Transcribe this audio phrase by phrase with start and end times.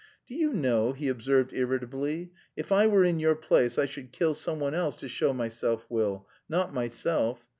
[0.25, 4.33] "Do you know," he observed irritably, "if I were in your place I should kill
[4.33, 7.45] someone else to show my self will, not myself.